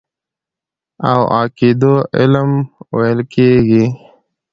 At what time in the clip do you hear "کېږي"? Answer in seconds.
3.33-3.85